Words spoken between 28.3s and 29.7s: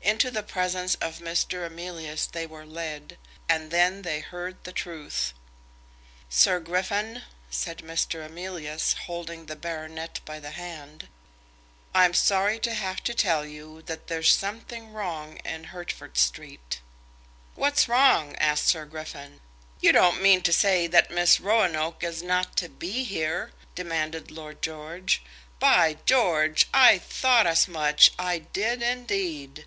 did indeed."